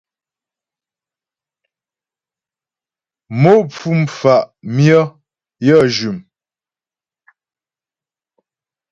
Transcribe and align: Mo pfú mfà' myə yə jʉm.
Mo 3.41 3.53
pfú 3.73 3.91
mfà' 4.01 4.49
myə 4.75 5.01
yə 5.65 5.77
jʉm. 5.95 6.17